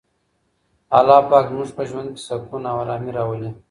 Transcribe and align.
الله 0.97 1.19
پاک 1.29 1.45
زموږ 1.51 1.69
په 1.77 1.83
ژوند 1.89 2.07
کي 2.15 2.21
سکون 2.27 2.63
او 2.71 2.77
ارامي 2.83 3.11
راولي. 3.17 3.49